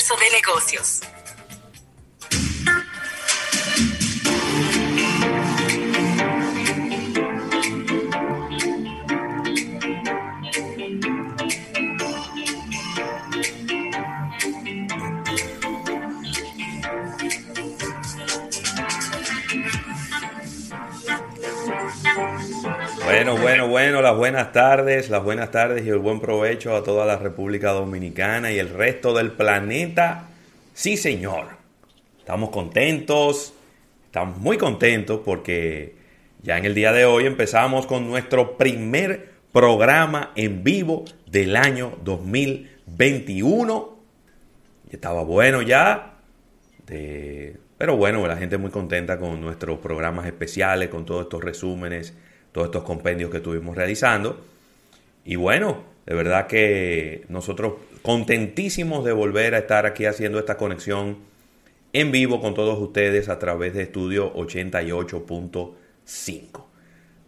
[0.00, 1.09] Almuerzo de negocios.
[23.22, 27.04] Bueno, bueno, bueno, las buenas tardes, las buenas tardes y el buen provecho a toda
[27.04, 30.30] la República Dominicana y el resto del planeta.
[30.72, 31.48] Sí, señor.
[32.18, 33.52] Estamos contentos,
[34.06, 35.96] estamos muy contentos porque
[36.42, 41.98] ya en el día de hoy empezamos con nuestro primer programa en vivo del año
[42.02, 43.98] 2021.
[44.90, 46.14] Y estaba bueno ya,
[46.86, 52.14] pero bueno, la gente muy contenta con nuestros programas especiales, con todos estos resúmenes
[52.52, 54.40] todos estos compendios que estuvimos realizando.
[55.24, 61.18] Y bueno, de verdad que nosotros contentísimos de volver a estar aquí haciendo esta conexión
[61.92, 66.64] en vivo con todos ustedes a través de Estudio 88.5.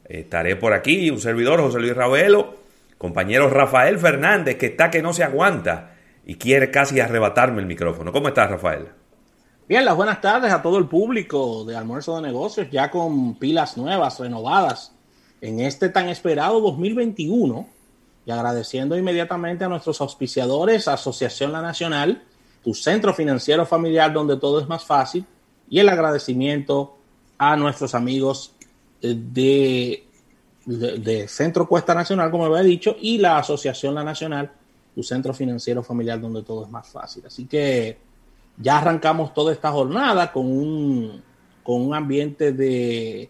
[0.04, 2.54] Estaré por aquí, un servidor, José Luis Ravelo,
[2.98, 8.12] compañero Rafael Fernández, que está que no se aguanta y quiere casi arrebatarme el micrófono.
[8.12, 8.86] ¿Cómo estás, Rafael?
[9.68, 13.76] Bien, las buenas tardes a todo el público de Almuerzo de Negocios, ya con pilas
[13.76, 14.92] nuevas, renovadas
[15.42, 17.68] en este tan esperado 2021
[18.24, 22.22] y agradeciendo inmediatamente a nuestros auspiciadores, Asociación La Nacional,
[22.62, 25.26] tu centro financiero familiar donde todo es más fácil
[25.68, 26.96] y el agradecimiento
[27.36, 28.52] a nuestros amigos
[29.00, 30.04] de,
[30.64, 34.52] de, Centro Cuesta Nacional, como había dicho, y la Asociación La Nacional,
[34.94, 37.24] tu centro financiero familiar donde todo es más fácil.
[37.26, 37.98] Así que
[38.58, 41.20] ya arrancamos toda esta jornada con un,
[41.64, 43.28] con un ambiente de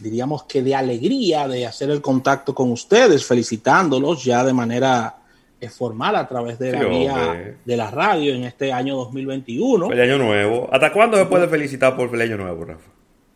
[0.00, 5.16] diríamos que de alegría de hacer el contacto con ustedes, felicitándolos ya de manera
[5.60, 9.88] eh, formal a través de la vía de la radio en este año 2021.
[9.88, 10.68] Feliz año nuevo.
[10.72, 12.90] ¿Hasta cuándo se puede felicitar por feliz año nuevo, Rafa?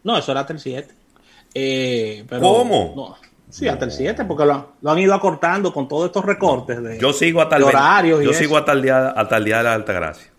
[0.05, 0.95] No, eso era hasta el 7.
[1.55, 3.17] Eh, ¿Cómo?
[3.51, 7.13] sí, hasta el 7, porque lo, han ido acortando con todos estos recortes de, yo
[7.13, 8.23] sigo hasta el horarios.
[8.25, 10.31] yo sigo hasta el, día, hasta el día de la Alta Gracia.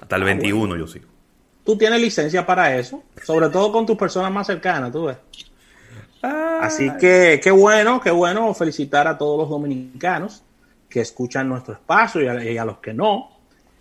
[0.00, 1.13] Hasta el 21 ah, yo sigo
[1.64, 5.16] tú tienes licencia para eso, sobre todo con tus personas más cercanas, tú ves.
[6.22, 10.42] Así que qué bueno, qué bueno felicitar a todos los dominicanos
[10.88, 13.30] que escuchan nuestro espacio y a, los que no,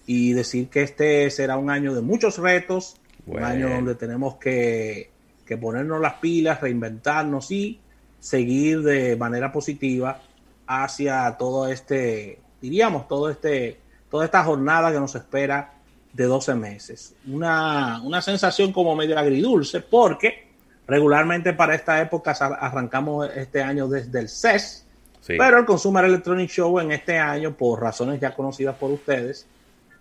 [0.05, 5.11] y decir que este será un año de muchos retos, un año donde tenemos que,
[5.45, 7.79] que ponernos las pilas, reinventarnos y
[8.19, 10.21] seguir de manera positiva
[10.67, 13.79] hacia todo este, diríamos, todo este,
[14.09, 15.73] toda esta jornada que nos espera
[16.13, 17.15] de 12 meses.
[17.27, 20.47] Una, sensación como medio agridulce porque
[20.87, 24.85] regularmente para esta época arrancamos este año desde el CES,
[25.25, 29.47] pero el Consumer Electronic Show en este año, por razones ya conocidas por ustedes,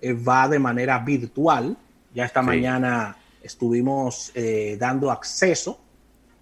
[0.00, 1.76] eh, va de manera virtual.
[2.12, 5.80] Ya esta mañana estuvimos eh, dando acceso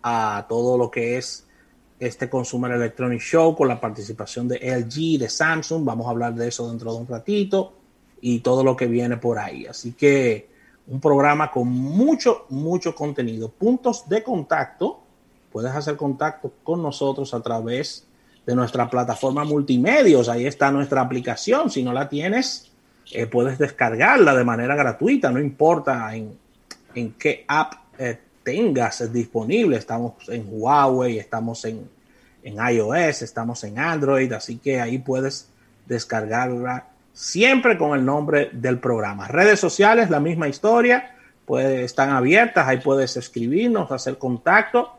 [0.03, 1.47] a todo lo que es
[2.01, 5.85] este Consumer Electronic Show con la participación de LG, de Samsung.
[5.85, 7.80] Vamos a hablar de eso dentro de un ratito
[8.21, 9.67] y todo lo que viene por ahí.
[9.67, 10.49] Así que
[10.87, 13.49] un programa con mucho, mucho contenido.
[13.49, 15.01] Puntos de contacto.
[15.53, 18.07] Puedes hacer contacto con nosotros a través
[18.47, 20.29] de nuestra plataforma multimedios.
[20.29, 21.71] Ahí está nuestra aplicación.
[21.71, 22.71] Si no la tienes,
[23.13, 25.31] eh, puedes descargarla de manera gratuita.
[25.31, 26.37] No importa en,
[26.95, 29.77] en qué app eh, tengas disponible.
[29.77, 31.89] Estamos en Huawei, estamos en,
[32.43, 34.33] en iOS, estamos en Android.
[34.33, 35.49] Así que ahí puedes
[35.87, 36.90] descargarla
[37.21, 39.27] siempre con el nombre del programa.
[39.29, 44.95] Redes sociales, la misma historia, pues están abiertas, ahí puedes escribirnos, hacer contacto.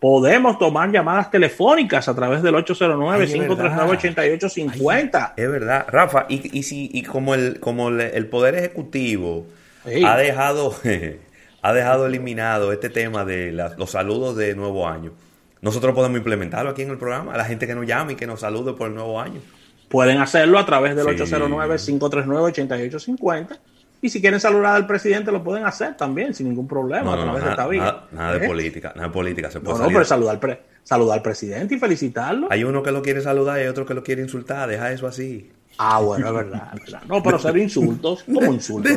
[0.00, 5.34] Podemos tomar llamadas telefónicas a través del 809-539-8850.
[5.36, 9.46] Es verdad, Rafa, y, y, si, y como el, como el, Poder Ejecutivo
[9.84, 10.74] ha dejado,
[11.62, 15.12] ha dejado eliminado este tema de los saludos de nuevo año,
[15.60, 18.26] nosotros podemos implementarlo aquí en el programa, a la gente que nos llame y que
[18.26, 19.42] nos salude por el nuevo año.
[19.88, 23.58] Pueden hacerlo a través del 809-539-8850.
[24.02, 27.44] Y si quieren saludar al presidente, lo pueden hacer también, sin ningún problema, a través
[27.44, 28.02] de esta vía.
[28.12, 28.48] Nada, de ¿Eh?
[28.48, 29.50] política, nada de política.
[29.50, 32.48] Se puede no, no, pero saludar, saludar al presidente y felicitarlo.
[32.50, 34.68] Hay uno que lo quiere saludar y hay otro que lo quiere insultar.
[34.68, 35.50] Deja eso así.
[35.78, 36.74] Ah, bueno, es verdad,
[37.08, 38.92] No, pero ser insultos, como insultos.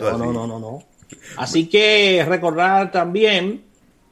[0.00, 0.78] no, no, no, no, no.
[1.36, 3.64] Así que recordar también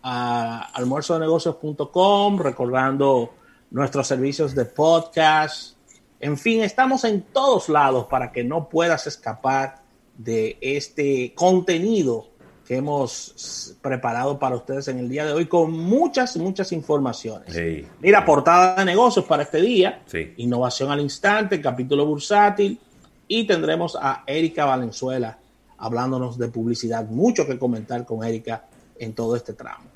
[0.02, 3.32] a almuerzodenegocios.com, recordando
[3.74, 5.76] nuestros servicios de podcast.
[6.20, 9.82] En fin, estamos en todos lados para que no puedas escapar
[10.16, 12.28] de este contenido
[12.64, 17.52] que hemos preparado para ustedes en el día de hoy con muchas, muchas informaciones.
[18.00, 20.02] Mira, portada de negocios para este día,
[20.36, 22.78] innovación al instante, capítulo bursátil
[23.26, 25.36] y tendremos a Erika Valenzuela
[25.78, 27.04] hablándonos de publicidad.
[27.06, 28.66] Mucho que comentar con Erika
[29.00, 29.90] en todo este tramo.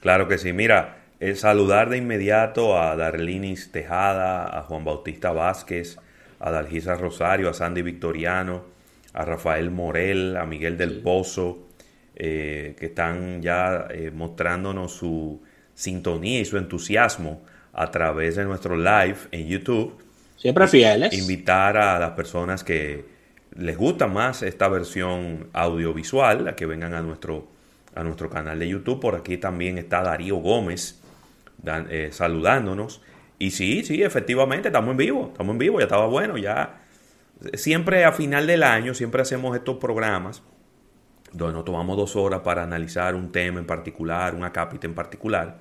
[0.00, 0.52] Claro que sí.
[0.52, 5.98] Mira, eh, saludar de inmediato a Darlinis Tejada, a Juan Bautista Vázquez,
[6.38, 8.64] a Dalgisa Rosario, a Sandy Victoriano,
[9.12, 11.68] a Rafael Morel, a Miguel del Pozo,
[12.16, 15.42] eh, que están ya eh, mostrándonos su
[15.74, 17.42] sintonía y su entusiasmo
[17.74, 20.02] a través de nuestro live en YouTube.
[20.36, 21.12] Siempre fieles.
[21.12, 23.04] Invitar a las personas que
[23.56, 27.48] les gusta más esta versión audiovisual, a que vengan a nuestro,
[27.94, 29.00] a nuestro canal de YouTube.
[29.00, 30.99] Por aquí también está Darío Gómez
[31.64, 33.02] eh, saludándonos.
[33.38, 36.80] Y sí, sí, efectivamente, estamos en vivo, estamos en vivo, ya estaba bueno, ya.
[37.54, 40.42] Siempre a final del año, siempre hacemos estos programas
[41.32, 45.58] donde nos tomamos dos horas para analizar un tema en particular, una cápita en particular.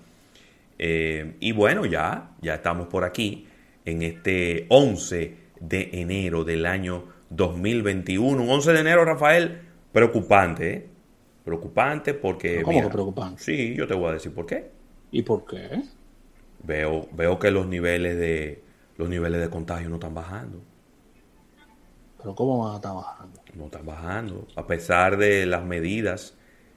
[0.77, 3.47] Eh, y bueno, ya, ya estamos por aquí
[3.85, 8.41] en este 11 de enero del año 2021.
[8.41, 9.61] Un 11 de enero, Rafael,
[9.91, 10.87] preocupante, ¿eh?
[11.43, 12.61] Preocupante porque...
[12.61, 13.41] ¿Cómo que preocupante?
[13.41, 14.69] Sí, yo te voy a decir por qué.
[15.11, 15.83] ¿Y por qué?
[16.63, 18.63] Veo, veo que los niveles de
[18.97, 20.61] los niveles de contagio no están bajando.
[22.17, 23.41] ¿Pero cómo van a estar bajando?
[23.53, 26.35] No están bajando, a pesar de las medidas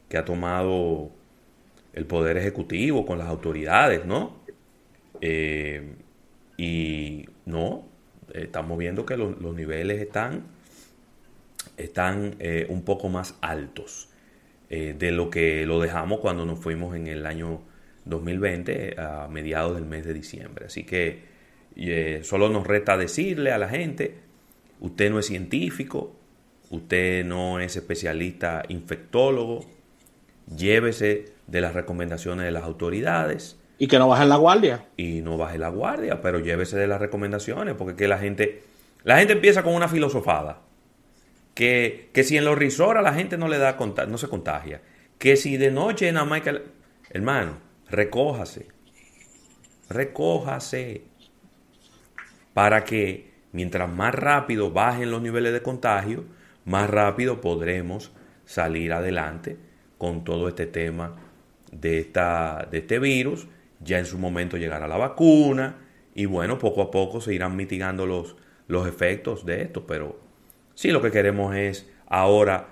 [0.08, 1.11] que ha tomado
[1.93, 4.37] el Poder Ejecutivo con las autoridades, ¿no?
[5.20, 5.96] Eh,
[6.56, 7.85] y no,
[8.32, 10.44] estamos viendo que los, niveles están,
[11.76, 14.11] están eh, un poco más altos
[14.70, 17.62] eh, de lo que lo dejamos cuando nos fuimos en el año
[18.04, 20.66] 2020 a mediados del mes de diciembre.
[20.66, 21.22] Así que
[22.22, 24.16] solo nos resta decirle a la gente,
[24.81, 26.14] usted no es científico,
[26.70, 29.64] usted no es especialista infectólogo,
[30.56, 33.58] llévese de las recomendaciones de las autoridades.
[33.78, 34.87] Y que no baje la guardia.
[34.96, 38.62] Y no baje la guardia, pero llévese de las recomendaciones, porque que la gente,
[39.04, 40.60] la gente empieza con una filosofada.
[41.54, 43.76] Que, que si en los risoras la gente no le da
[44.08, 44.81] no se contagia.
[45.19, 46.58] Que si de noche en Jamaica,
[47.10, 47.58] hermano,
[47.92, 48.66] recójase.
[49.88, 51.02] Recójase.
[52.54, 56.24] Para que mientras más rápido bajen los niveles de contagio,
[56.64, 58.12] más rápido podremos
[58.44, 59.56] salir adelante
[59.98, 61.16] con todo este tema
[61.70, 63.46] de, esta, de este virus.
[63.80, 65.76] Ya en su momento llegará la vacuna
[66.14, 68.36] y bueno, poco a poco se irán mitigando los,
[68.68, 69.86] los efectos de esto.
[69.86, 70.20] Pero
[70.74, 72.68] sí lo que queremos es ahora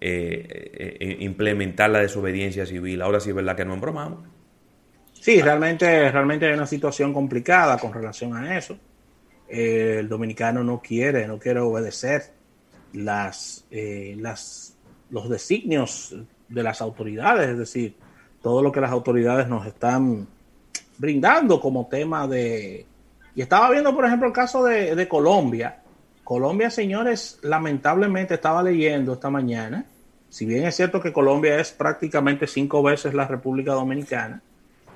[0.00, 3.02] eh, eh, eh, implementar la desobediencia civil.
[3.02, 4.33] Ahora sí es verdad que no embromamos.
[5.24, 8.76] Sí, realmente, realmente hay una situación complicada con relación a eso.
[9.48, 12.34] el dominicano no quiere, no quiere obedecer
[12.92, 14.76] las, eh, las,
[15.08, 16.14] los designios
[16.46, 17.96] de las autoridades, es decir,
[18.42, 20.26] todo lo que las autoridades nos están
[20.98, 22.84] brindando como tema de...
[23.34, 25.80] Y estaba viendo, por ejemplo, el caso de, de Colombia.
[26.22, 29.86] Colombia, señores, lamentablemente estaba leyendo esta mañana,
[30.28, 34.42] si bien es cierto que Colombia es prácticamente cinco veces la República Dominicana,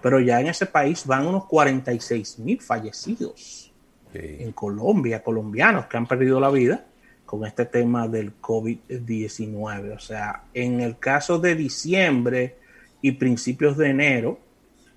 [0.02, 3.73] pero ya en ese país van unos 46 mil fallecidos
[4.14, 6.85] en Colombia, colombianos que han perdido la vida
[7.25, 9.95] con este tema del COVID-19.
[9.95, 12.57] O sea, en el caso de diciembre
[13.02, 14.38] y principios de enero,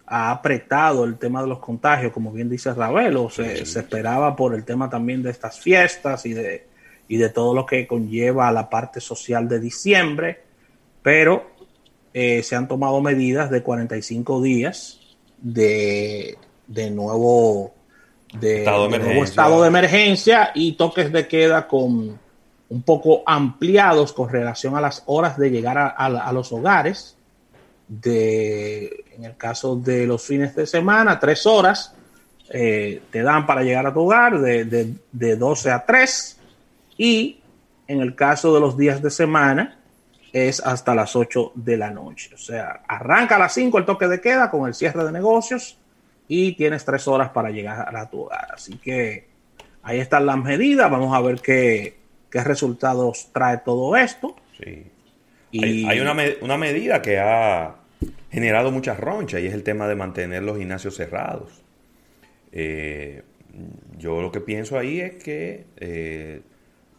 [0.05, 4.53] ha apretado el tema de los contagios, como bien dice Ravelo, se, se, esperaba por
[4.53, 6.67] el tema también de estas fiestas y de,
[7.07, 10.41] y de todo lo que conlleva a la parte social de diciembre,
[11.01, 11.50] pero
[12.13, 14.99] eh, se han tomado medidas de 45 días
[15.41, 16.37] de,
[16.67, 17.73] de nuevo
[18.33, 22.19] de, estado de, nuevo estado de emergencia y toques de queda con
[22.69, 27.17] un poco ampliados con relación a las horas de llegar a, los hogares.
[27.87, 31.93] De, en el caso de los fines de semana, tres horas
[32.49, 36.39] eh, te dan para llegar a tu hogar de, de, de 12 a 3
[36.97, 37.41] y
[37.87, 39.80] en el caso de los días de semana
[40.33, 42.33] es hasta las 8 de la noche.
[42.33, 45.77] O sea, arranca a las 5 el toque de queda con el cierre de negocios
[46.27, 48.47] y tienes tres horas para llegar a tu hogar.
[48.53, 49.27] Así que
[49.83, 50.89] ahí están las medidas.
[50.89, 51.97] Vamos a ver qué,
[52.29, 54.35] qué resultados trae todo esto.
[54.57, 54.87] Sí.
[55.51, 55.85] Y...
[55.85, 57.75] Hay, una, una, medida que ha
[58.31, 61.61] generado mucha roncha y es el tema de mantener los gimnasios cerrados.
[62.53, 63.23] Eh,
[63.97, 66.41] yo lo que pienso ahí es que eh,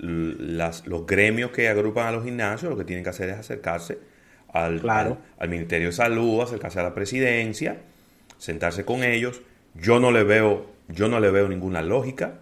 [0.02, 3.98] las, los gremios que agrupan a los gimnasios lo que tienen que hacer es acercarse
[4.52, 4.82] al,
[5.38, 7.78] al, Ministerio de Salud, acercarse a la presidencia,
[8.36, 9.40] sentarse con ellos.
[9.74, 12.40] Yo no le veo, yo no le veo ninguna lógica,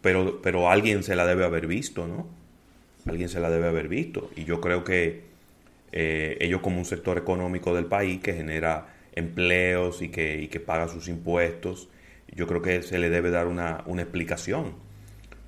[0.00, 2.28] pero, pero alguien se la debe haber visto, ¿no?
[3.06, 4.30] Alguien se la debe haber visto.
[4.36, 5.24] Y yo creo que
[5.90, 10.60] eh, ellos como un sector económico del país que genera empleos y que, y que
[10.60, 11.88] paga sus impuestos,
[12.32, 14.74] yo creo que se le debe dar una, una explicación.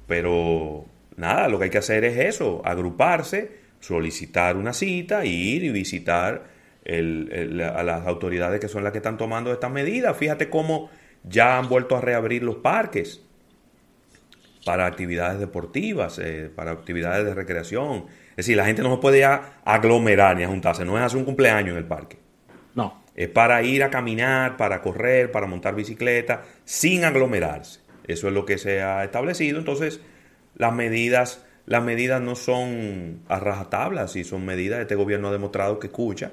[0.09, 0.87] Pero
[1.21, 6.45] nada, lo que hay que hacer es eso, agruparse, solicitar una cita, ir y visitar
[6.87, 10.17] a las autoridades que son las que están tomando estas medidas.
[10.17, 10.91] Fíjate cómo
[11.23, 13.23] ya han vuelto a reabrir los parques
[14.65, 18.07] para actividades deportivas, eh, para actividades de recreación.
[18.31, 21.25] Es decir, la gente no se puede aglomerar ni a juntarse, no es hacer un
[21.25, 22.19] cumpleaños en el parque.
[22.75, 23.03] No.
[23.15, 27.81] Es para ir a caminar, para correr, para montar bicicleta, sin aglomerarse.
[28.05, 29.59] Eso es lo que se ha establecido.
[29.59, 30.01] Entonces,
[30.57, 35.79] las medidas, las medidas no son a rajatabla, y son medidas, este gobierno ha demostrado
[35.79, 36.33] que escucha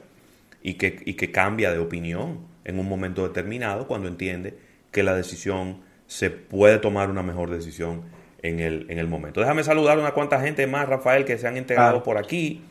[0.62, 4.58] y que, y que cambia de opinión en un momento determinado cuando entiende
[4.92, 8.04] que la decisión se puede tomar una mejor decisión
[8.42, 9.42] en el, en el momento.
[9.42, 12.62] Déjame saludar a una cuanta gente más, Rafael, que se han integrado por aquí.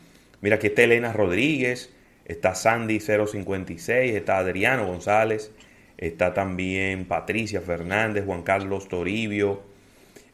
[0.41, 1.93] Mira, aquí está Elena Rodríguez,
[2.25, 5.51] está Sandy 056, está Adriano González,
[5.97, 9.61] está también Patricia Fernández, Juan Carlos Toribio,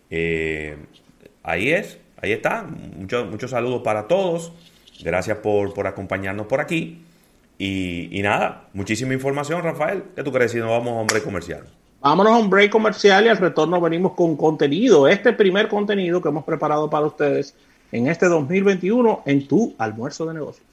[0.10, 0.78] eh,
[1.44, 2.64] ahí es, ahí está.
[2.64, 4.52] Muchos mucho saludos para todos.
[5.04, 7.04] Gracias por, por acompañarnos por aquí.
[7.58, 10.04] Y, nada, muchísima información, Rafael.
[10.16, 11.64] ¿Qué tú crees si nos vamos a un break comercial?
[12.02, 15.08] Vámonos a un break comercial y al retorno venimos con contenido.
[15.08, 17.56] Este primer contenido que hemos preparado para ustedes
[17.92, 20.66] en este 2021 en tu almuerzo de negocios.